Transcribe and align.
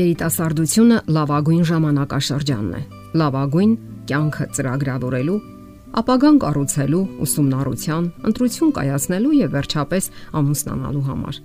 Երիտասարդությունը 0.00 0.98
լավագույն 1.12 1.64
ժամանակաշրջանն 1.70 2.76
է։ 2.78 2.82
Լավագույն 3.20 3.72
կյանքը 4.10 4.46
ծրագրավորելու, 4.56 5.40
ապագան 6.00 6.38
կառուցելու, 6.44 7.02
ուսումնառության, 7.26 8.06
ընտրություն 8.30 8.70
կայացնելու 8.78 9.34
եւ 9.40 9.56
վերջապես 9.56 10.08
ամուսնանալու 10.40 11.04
համար։ 11.10 11.40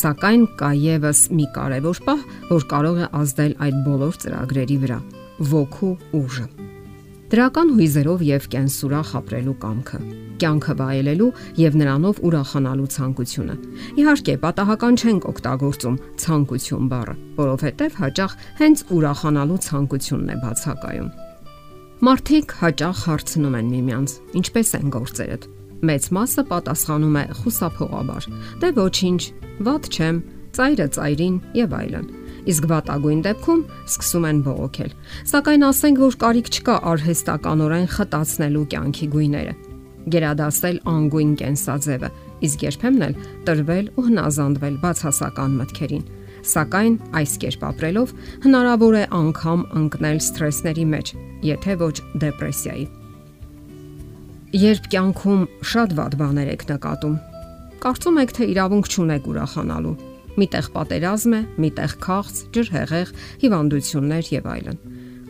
Սակայն 0.00 0.48
կա 0.62 0.70
եւս 0.80 1.20
մի 1.36 1.46
կարևոր 1.58 2.02
պահ, 2.08 2.24
որ 2.50 2.66
կարող 2.72 2.98
է 3.04 3.10
ազդել 3.20 3.54
այդ 3.68 3.78
բոլոր 3.86 4.18
ծրագրերի 4.24 4.80
վրա՝ 4.86 4.98
ոգու 5.54 5.94
ուժը 6.20 6.48
դրական 7.30 7.68
հույզերով 7.76 8.22
եւ 8.26 8.46
կենսուրախ 8.50 9.10
ապրելու 9.20 9.52
կամքը, 9.62 9.98
կյանքը 10.42 10.74
վայելելու 10.80 11.28
եւ 11.60 11.76
նրանով 11.80 12.20
ուրախանալու 12.28 12.88
ցանկությունը։ 12.94 13.54
Իհարկե, 14.00 14.34
պատահական 14.44 14.98
չենք 15.00 15.26
օգտագործում 15.30 15.96
ցանկություն 16.24 16.90
բառը, 16.90 17.14
որովհետեւ 17.40 17.98
հաճախ 18.00 18.36
հենց 18.60 18.84
ուրախանալու 18.96 19.60
ցանկությունն 19.70 20.30
է 20.30 20.36
բացակայում։ 20.44 21.10
Մարդիկ 22.00 22.54
հաճախ 22.60 23.00
հարցնում 23.10 23.56
են 23.60 23.66
միմյանց. 23.70 24.10
ինչպես 24.40 24.68
են 24.80 24.86
գործերդ։ 24.96 25.42
Մեծ 25.80 26.04
մասը 26.16 26.42
պատասխանում 26.50 27.16
է 27.20 27.24
խուսափողաբար. 27.40 28.24
դե 28.60 28.68
ոչինչ, 28.80 29.20
ված 29.64 29.82
չեմ, 29.90 30.16
ծայրը 30.56 30.86
ծայրին 30.96 31.36
եւ 31.60 31.70
այլն 31.80 32.06
իսկ 32.48 32.66
վատագույն 32.70 33.20
դեպքում 33.26 33.62
սկսում 33.90 34.26
են 34.30 34.38
բողոքել։ 34.46 34.92
Սակայն 35.30 35.66
ասենք, 35.70 36.00
որ 36.00 36.16
կարիք 36.24 36.48
չկա 36.50 36.76
արհեստականորեն 36.90 37.88
խտացնելու 37.94 38.64
կյանքի 38.74 39.06
գույները, 39.14 39.54
գերադասել 40.14 40.78
անգույն 40.90 41.32
կենսաձևը, 41.40 42.10
իսկ 42.46 42.64
երբեմն 42.66 43.04
էլ 43.06 43.14
տրվել 43.48 43.90
ու 43.96 44.04
հնազանդվել 44.08 44.76
բացասական 44.84 45.56
մտքերին։ 45.60 46.04
Սակայն 46.50 46.94
այս 47.20 47.32
կերպ 47.44 47.64
ապրելով 47.70 48.14
հնարավոր 48.46 48.94
է 49.00 49.02
անգամ 49.20 49.64
ընկնել 49.80 50.20
սթրեսների 50.24 50.86
մեջ, 50.94 51.14
եթե 51.50 51.74
ոչ 51.84 51.96
դեպրեսիայի։ 52.24 52.86
Երբ 54.60 54.86
կյանքում 54.94 55.42
շատ 55.72 55.98
վատ 56.00 56.14
բաներ 56.20 56.54
եք 56.56 56.64
նկատում, 56.70 57.18
կարծում 57.84 58.22
եք, 58.24 58.32
թե 58.40 58.48
իրավունք 58.54 58.88
չունեք 58.90 59.28
ուրախանալու 59.30 59.98
Միտեղ 60.38 60.68
պատերազմ 60.72 61.32
է, 61.34 61.38
միտեղ 61.60 61.94
քաղց, 62.04 62.36
ջրհեղեղ, 62.54 63.08
հիվանդություններ 63.42 64.28
եւ 64.30 64.46
այլն։ 64.52 64.78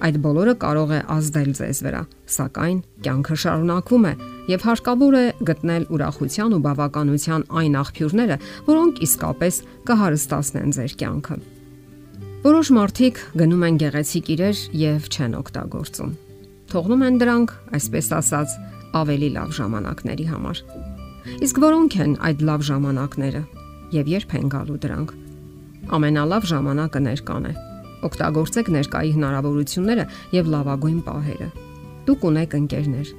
Այդ 0.00 0.16
բոլորը 0.24 0.54
կարող 0.62 0.92
է 0.96 0.98
ազդել 1.12 1.50
ձեզ 1.58 1.78
վրա, 1.84 2.00
սակայն 2.32 2.78
կյանքը 3.04 3.36
շարունակվում 3.42 4.06
է 4.08 4.12
եւ 4.48 4.64
հարկավոր 4.64 5.16
է 5.20 5.24
գտնել 5.50 5.84
ուրախության 5.92 6.54
ու 6.56 6.60
բավականության 6.66 7.44
այն 7.60 7.76
աղբյուրները, 7.80 8.36
որոնք 8.70 9.02
իսկապես 9.06 9.60
կհարստացնեն 9.90 10.74
ձեր 10.80 10.94
կյանքը։ 11.04 11.36
Որոշ 12.40 12.68
մարդիկ 12.80 13.22
գնում 13.36 13.64
են 13.68 13.78
գեղեցիկ 13.84 14.32
իրեր 14.40 14.60
եւ 14.80 15.08
չեն 15.12 15.34
օգտագործում։ 15.44 16.12
Թողնում 16.70 17.02
են 17.04 17.16
դրանք, 17.20 17.52
այսպես 17.76 18.06
ասած, 18.16 18.54
ավելի 18.96 19.28
լավ 19.36 19.50
ժամանակների 19.60 20.26
համար։ 20.30 20.62
Իսկ 21.44 21.60
որոնք 21.60 21.96
են 22.00 22.14
այդ 22.30 22.44
լավ 22.48 22.64
ժամանակները 22.70 23.42
եւ 24.00 24.14
երբ 24.16 24.38
են 24.40 24.54
գալու 24.54 24.78
դրանք։ 24.86 25.12
Ամենալավ 26.00 26.46
ժամանակը 26.54 27.02
ներկան 27.10 27.50
է։ 27.50 27.54
Օգտագործեք 28.06 28.70
ներկայի 28.74 29.10
հնարավորությունները 29.16 30.04
եւ 30.36 30.50
լավագույն 30.54 31.00
պահերը։ 31.06 31.48
Դուք 32.08 32.24
ունեք 32.30 32.56
ընկերներ։ 32.60 33.12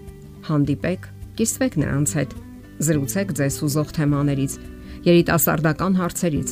Հանդիպեք, 0.47 1.07
կիսվեք 1.41 1.77
նրանց 1.81 2.13
հետ, 2.17 2.35
զրուցեք 2.87 3.33
ձեզ 3.41 3.57
ուզող 3.67 3.93
թեմաներից, 3.97 4.53
երիտասարդական 5.05 5.97
հարցերից, 6.01 6.49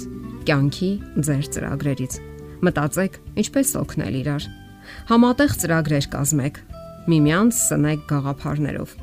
կյանքի 0.50 0.92
ձեր 1.30 1.46
ծրագրերից։ 1.56 2.14
Մտածեք, 2.70 3.20
ինչպես 3.40 3.74
օգնել 3.80 4.16
իրար։ 4.20 4.48
Համատեղ 5.10 5.52
ծրագրեր 5.64 6.08
կազմեք։ 6.14 6.64
Միմյանց 7.10 7.60
սնեք 7.70 8.02
գաղափարներով։ 8.10 8.96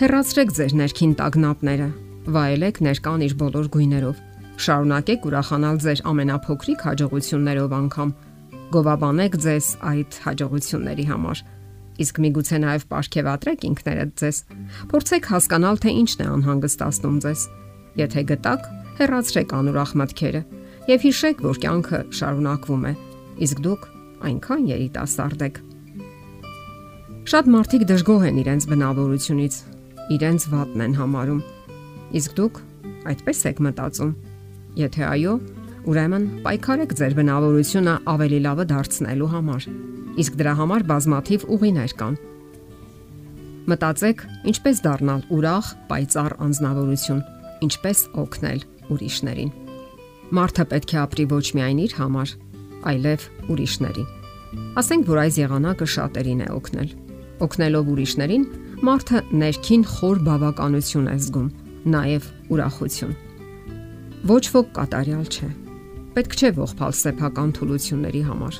Հեռացրեք 0.00 0.50
ձեր 0.56 0.74
ներքին 0.80 1.14
տագնապները, 1.20 1.88
վայելեք 2.30 2.82
ներկան 2.86 3.24
իր 3.26 3.34
բոլոր 3.40 3.70
գույներով 3.74 4.26
Շարունակեք 4.60 5.24
ուրախանալ 5.24 5.78
ձեր 5.80 6.00
ամենափոքրիկ 6.10 6.82
հաջողություններով 6.84 7.70
անգամ։ 7.76 8.10
Գովաբանեք 8.70 9.34
ձեզ 9.42 9.68
այդ 9.82 10.16
հաջողությունների 10.24 11.04
համար։ 11.08 11.40
Իսկ 12.00 12.18
միգուցե 12.22 12.58
նաև 12.62 12.84
ապարքեվատրեք 12.86 13.64
ինքներդ 13.66 14.12
ձեզ։ 14.20 14.36
Փորձեք 14.92 15.26
հասկանալ, 15.30 15.80
թե 15.82 15.94
ինչն 16.00 16.22
է 16.22 16.26
անհանգստացնում 16.30 17.16
ձեզ։ 17.24 17.42
Եթե 17.98 18.22
գտակ, 18.30 18.68
հեռացրեք 19.00 19.54
անուրախ 19.58 19.94
մտքերը 20.00 20.42
եւ 20.90 21.04
հիշեք, 21.06 21.42
որ 21.50 21.60
կյանքը 21.66 22.00
շարունակվում 22.20 22.86
է։ 22.86 22.92
Իսկ 23.46 23.60
դուք 23.66 23.82
այնքան 24.30 24.62
երիտասարդ 24.70 25.44
եք։ 25.50 25.60
Շատ 27.30 27.50
մարդիկ 27.54 27.84
դժգոհ 27.90 28.22
են 28.30 28.40
իրենց 28.40 28.66
բնավորությունից, 28.70 29.54
իրենց 30.14 30.46
վատն 30.54 30.84
են 30.86 30.94
համարում։ 31.00 31.42
Իսկ 32.20 32.38
դուք 32.38 32.62
այդպես 33.10 33.42
եք 33.50 33.62
մտածում։ 33.66 34.12
Եթե 34.80 35.02
այո, 35.10 35.34
ուրեմն 35.88 36.24
պայքարեք 36.44 36.92
ձեր 36.98 37.14
բնավորությունը 37.18 37.94
ավելի 38.12 38.40
լավը 38.44 38.64
դարձնելու 38.72 39.30
համար։ 39.34 39.66
Իսկ 40.20 40.36
դրա 40.40 40.54
համար 40.60 40.84
բազմաթիվ 40.90 41.46
ուղիներ 41.56 41.94
կան։ 42.00 42.18
Մտածեք, 43.70 44.22
ինչպես 44.50 44.80
դառնալ 44.84 45.22
ուրախ, 45.36 45.66
պայծառ 45.90 46.34
անznավորություն, 46.46 47.20
ինչպես 47.66 47.98
օգնել 48.24 48.64
ուրիշներին։ 48.90 49.52
Մարդը 50.36 50.64
պետք 50.72 50.94
է 50.94 50.98
ապրի 51.04 51.26
ոչ 51.30 51.46
միայն 51.58 51.80
իր 51.84 51.94
համար, 52.00 52.34
այլև 52.90 53.26
ուրիշներին։ 53.54 54.10
Ասենք, 54.80 55.08
որ 55.10 55.22
այս 55.24 55.40
եղանակը 55.44 55.88
շատերին 55.94 56.44
է 56.44 56.50
օգնել։ 56.58 56.92
Օգնելով 57.46 57.90
ուրիշներին, 57.94 58.44
մարդը 58.90 59.24
ներքին 59.40 59.88
խոր 59.94 60.22
բավականություն 60.26 61.10
է 61.10 61.16
զգում, 61.24 61.50
նաև 61.94 62.30
ուրախություն։ 62.50 63.18
Ոչ 64.30 64.44
ոք 64.56 64.72
կատարյալ 64.76 65.26
չէ։ 65.30 65.50
Պետք 66.10 66.32
չէ 66.34 66.48
ողփալ 66.56 66.94
սեփական 66.98 67.50
թուլությունների 67.54 68.20
համար 68.26 68.56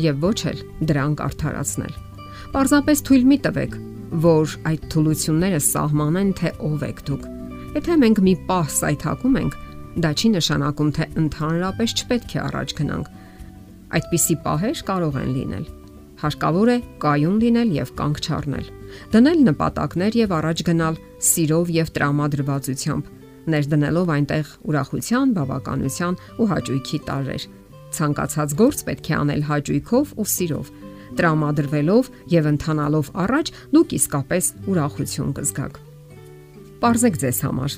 եւ 0.00 0.22
ոչ 0.22 0.38
էլ 0.50 0.60
դրանք 0.88 1.22
արդարացնել։ 1.26 1.94
Պարզապես 2.54 3.02
թույլ 3.08 3.26
մի 3.32 3.38
տվեք, 3.46 3.76
որ 4.24 4.54
այդ 4.70 4.86
թուլությունները 4.92 5.60
սահմանեն, 5.66 6.30
թե 6.40 6.52
ով 6.68 6.84
եք 6.86 7.02
դուք։ 7.08 7.26
Եթե 7.76 7.96
մենք 8.02 8.20
մի 8.26 8.34
պահ 8.48 8.70
սայթակում 8.76 9.36
ենք, 9.40 9.56
դա 10.06 10.10
չի 10.16 10.30
նշանակում, 10.36 10.92
թե 10.96 11.08
ընդհանրապես 11.20 11.94
չպետք 12.00 12.36
է 12.36 12.40
առաջ 12.46 12.74
գնանք։ 12.80 13.10
Այդպիսի 13.96 14.36
պահեր 14.46 14.82
կարող 14.88 15.18
են 15.20 15.30
լինել։ 15.36 15.66
Հարկավոր 16.16 16.70
է 16.72 16.78
կայուն 17.04 17.36
լինել 17.44 17.72
եւ 17.76 17.92
կանգ 18.00 18.20
չառնել։ 18.24 18.66
Դնել 19.12 19.40
նպատակներ 19.50 20.16
եւ 20.16 20.34
առաջ 20.36 20.62
գնալ 20.70 20.98
սիրով 21.28 21.72
եւ 21.76 21.92
տրամադրվածությամբ 21.96 23.12
ներդնելով 23.52 24.10
այնտեղ 24.16 24.50
ուրախության, 24.66 25.32
բավականության 25.36 26.18
ու 26.36 26.48
հաճույքի 26.50 26.98
տարեր։ 27.06 27.46
Ցանկացած 27.96 28.54
գործ 28.58 28.82
պետք 28.86 29.06
է 29.06 29.14
անել 29.16 29.42
հաճույքով 29.46 30.14
ու 30.16 30.28
սիրով։ 30.36 30.70
Տրամադրվելով 31.16 32.08
եւ 32.34 32.48
ընթանալով 32.50 33.10
առաջ 33.24 33.50
դուք 33.76 33.92
իսկապես 33.96 34.44
ուրախություն 34.66 35.34
կզգաք։ 35.36 35.74
Պարզեք 36.82 37.18
ձեզ 37.22 37.38
համար։ 37.46 37.76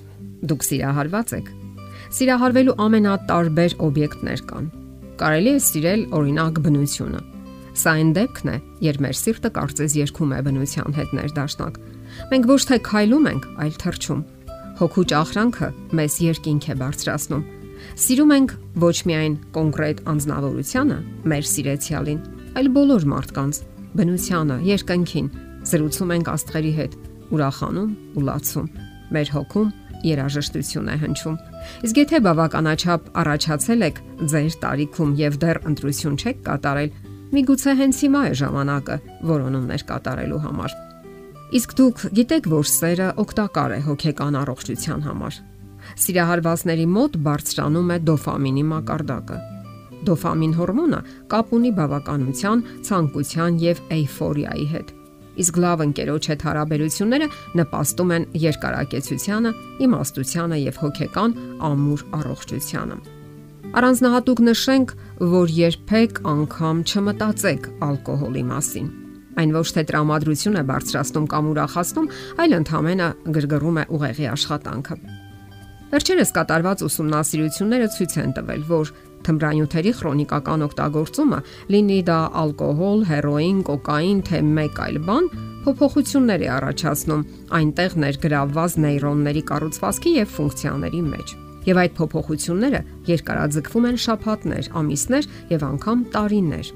Դուք 0.49 0.65
սիրահարված 0.69 1.35
եք։ 1.39 1.51
Սիրահարվելու 2.19 2.77
ամենատարբեր 2.89 3.77
օբյեկտներ 3.89 4.43
կան։ 4.49 4.71
Կարելի 5.19 5.53
է 5.53 5.61
սիրել 5.69 6.03
օրինակ 6.19 6.61
բնությունը։ 6.65 7.21
Սա 7.79 7.93
այն 7.99 8.11
դեպքն 8.17 8.49
է, 8.49 8.57
երբ 8.89 9.03
մեր 9.05 9.17
սիրտը 9.19 9.51
կարծես 9.59 9.97
երգում 9.99 10.33
է 10.35 10.41
բնության 10.49 10.97
հետ 10.99 11.13
ներդաշնակ։ 11.19 11.79
Մենք 12.33 12.49
ոչ 12.49 12.61
թե 12.71 12.79
քայլում 12.89 13.29
ենք, 13.29 13.49
այլ 13.63 13.75
թռչում 13.83 14.23
Հոգու 14.79 15.03
ճախրանքը 15.11 15.69
մեզ 15.99 16.17
երկինք 16.23 16.67
է 16.71 16.75
բարձրացնում։ 16.79 17.41
Սիրում 17.99 18.35
ենք 18.37 18.53
ոչ 18.79 18.97
միայն 19.11 19.35
կոնկրետ 19.57 20.03
անznավորությունը, 20.13 20.99
մեր 21.33 21.49
սիրեցյալին, 21.51 22.21
այլ 22.61 22.71
բոլոր 22.77 23.07
մարդկանց, 23.11 23.61
բնությանը, 23.99 24.61
երկնքին։ 24.69 25.29
Զրուցում 25.73 26.15
ենք 26.15 26.31
աստղերի 26.31 26.73
հետ, 26.79 26.97
ուրախանում 27.35 27.91
ու 28.15 28.25
լացում։ 28.29 28.71
Մեր 29.19 29.33
հոգում 29.35 29.69
երաժշտություն 30.07 30.91
է 30.95 30.97
հնչում։ 31.03 31.39
Իսկ 31.89 32.03
եթե 32.07 32.21
բավականաչափ 32.29 33.09
առաջացել 33.19 33.87
եք 33.89 34.03
ձեր 34.31 34.59
տարիքում 34.63 35.17
եւ 35.27 35.41
դեռ 35.43 35.65
ընտրություն 35.73 36.19
չեք 36.23 36.45
կատարել, 36.47 36.93
միգուցե 37.35 37.75
հենց 37.83 38.05
հիմա 38.07 38.23
է 38.31 38.37
ժամանակը 38.47 39.01
որոնումներ 39.27 39.91
կատարելու 39.91 40.45
համար։ 40.47 40.83
Իսկ 41.49 41.71
դուք 41.79 42.01
գիտեք, 42.13 42.47
որ 42.53 42.67
սերը 42.69 43.05
օգտակար 43.23 43.73
է 43.73 43.79
հոգեկան 43.87 44.35
առողջության 44.43 45.05
համար։ 45.07 45.39
Սիրահարվածների 46.03 46.85
մոտ 46.93 47.17
բարձրանում 47.25 47.93
է 47.95 47.97
դոֆամինի 48.09 48.65
մակարդակը։ 48.73 49.39
Դոֆամին 50.09 50.53
հորմոնը 50.59 51.01
կապ 51.33 51.55
ունի 51.59 51.73
բավականության, 51.79 52.63
ցանկության 52.89 53.59
եւ 53.65 53.81
էյֆորիայի 53.97 54.69
հետ։ 54.75 54.93
Իսկ 55.39 55.59
լավ 55.65 55.83
ընկերոջ 55.87 56.29
հետ 56.29 56.47
հարաբերությունները 56.49 57.29
նպաստում 57.63 58.15
են 58.19 58.25
երկարակեցությանը, 58.45 59.53
իմաստությանը 59.89 60.63
եւ 60.69 60.81
հոգեկան 60.85 61.37
ամուր 61.73 62.07
առողջությանը։ 62.19 63.01
Առանձնահատուկ 63.79 64.47
նշենք, 64.53 64.97
որ 65.39 65.59
երբեք 65.65 66.25
անգամ 66.37 66.87
չմտածեք 66.89 67.75
ալկոհոլի 67.89 68.49
մասին։ 68.53 68.89
Այն 69.39 69.55
ոչ 69.55 69.67
թե 69.77 69.85
տրամադրություն 69.89 70.59
է 70.59 70.63
բարձրացնում 70.69 71.27
կամ 71.33 71.51
ուրախացնում, 71.53 72.11
այլ 72.43 72.57
ընդհանրապես 72.59 73.33
գրգռում 73.39 73.79
է 73.79 73.85
ուղեղի 73.99 74.27
աշխատանքը։ 74.35 74.97
Վերջերս 75.89 76.31
կատարված 76.37 76.83
ուսումնասիրությունները 76.85 77.87
ցույց 77.95 78.15
են 78.21 78.33
տվել, 78.37 78.65
որ 78.69 78.91
թմրանյութերի 79.25 79.93
քրոնիկական 79.99 80.65
օգտագործումը, 80.69 81.39
լինի 81.73 81.99
դա 82.09 82.19
ալկոհոլ, 82.43 83.01
հերոին, 83.09 83.59
կոկային, 83.69 84.21
թե 84.29 84.43
մեկ 84.59 84.81
այլ 84.85 84.99
բան, 85.09 85.31
փոփոխություններ 85.65 86.45
է 86.45 86.49
առաջացնում 86.59 87.27
այնտեղ 87.59 87.97
ներգրավված 88.05 88.79
նեյրոնների 88.85 89.43
կառուցվածքի 89.49 90.13
եւ 90.19 90.33
ֆունկցիաների 90.39 91.03
մեջ 91.09 91.37
եւ 91.69 91.79
այդ 91.83 91.95
փոփոխությունները 91.99 92.81
երկարաձգվում 93.09 93.87
են 93.89 93.99
շաբաթներ, 94.05 94.69
ամիսներ 94.81 95.29
եւ 95.53 95.65
անգամ 95.69 96.05
տարիներ։ 96.15 96.71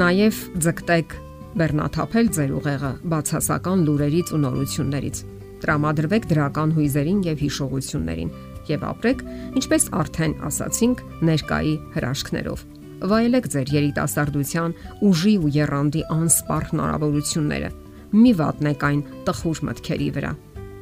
Նաեւ 0.00 0.38
ձգտեք 0.64 1.16
բեռնաթափել 1.56 2.28
ձեր 2.36 2.50
ուղեղը 2.56 2.92
բացասական 3.12 3.84
լուրերից 3.86 4.32
ու 4.36 4.40
նորություններից։ 4.44 5.22
Տրամադրվեք 5.62 6.28
դրական 6.32 6.74
հույզերին 6.76 7.20
եւ 7.26 7.42
հիշողություններին 7.46 8.30
եւ 8.66 8.84
ապրեք, 8.90 9.22
ինչպես 9.60 9.84
արդեն 10.00 10.34
ասացինք, 10.46 11.02
ներկայի 11.26 11.74
հրաշքներով։ 11.96 12.64
Վայելեք 13.06 13.48
ձեր 13.52 13.72
երիտասարդության 13.76 14.74
ուժի 15.06 15.34
ու 15.46 15.50
երանդի 15.56 16.02
անսպառ 16.16 16.68
հնարավորությունները։ 16.70 17.70
Մի 18.16 18.32
վատնեք 18.40 18.86
այն 18.88 19.00
տխուր 19.26 19.60
մտքերի 19.68 20.08
վրա։ 20.16 20.32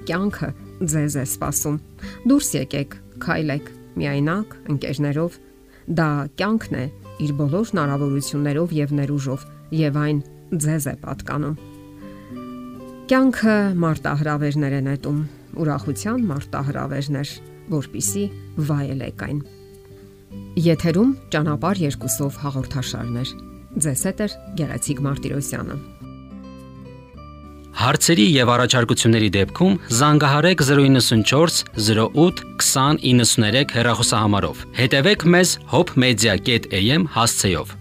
Կյանքը 0.04 0.50
ձեզ 0.94 1.14
է 1.14 1.24
սպասում։ 1.24 1.78
Դուրս 2.30 2.50
եկեք, 2.54 2.96
քայլեք, 3.24 3.72
միայնակ, 3.98 4.54
ընկերներով։ 4.74 5.38
Դա 5.98 6.08
կյանքն 6.38 6.78
է 6.80 6.84
իր 7.24 7.32
բոլոր 7.40 7.66
հնարավորություններով 7.74 8.74
եւ 8.78 8.94
ներուժով, 9.00 9.44
եւ 9.84 9.98
այն 10.04 10.20
ձեզ 10.52 10.87
է 10.93 10.94
պատկանում։ 11.05 11.56
Կյանքը 13.05 13.56
մարտահրավերներ 13.85 14.76
է 14.79 14.82
նետում, 14.88 15.19
ուրախության 15.61 16.23
մարտահրավերներ, 16.31 17.32
որpիսի 17.75 18.25
վայելեք 18.69 19.25
այն։ 19.29 19.43
Եթերում 20.64 21.11
ճանապար 21.35 21.82
երկուսով 21.85 22.38
հաղորդաշարներ։ 22.44 23.35
Ձեզ 23.85 24.06
հետ 24.08 24.25
է 24.25 24.29
Գեղեցիկ 24.61 25.05
Մարտիրոսյանը։ 25.05 25.76
Հարցերի 27.75 28.25
եւ 28.31 28.50
առաջարկությունների 28.55 29.31
դեպքում 29.35 29.79
զանգահարեք 29.99 30.61
094 30.69 31.64
08 31.91 32.44
2093 32.62 33.75
հեռախոսահամարով։ 33.76 34.67
Հետևեք 34.79 35.26
մեզ 35.35 35.56
hopmedia.am 35.75 37.08
հասցեով։ 37.19 37.81